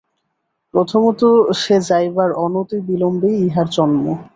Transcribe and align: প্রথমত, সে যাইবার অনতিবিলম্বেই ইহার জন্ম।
প্রথমত, 0.73 1.21
সে 1.53 1.75
যাইবার 1.89 2.29
অনতিবিলম্বেই 2.45 3.35
ইহার 3.45 3.67
জন্ম। 3.71 4.03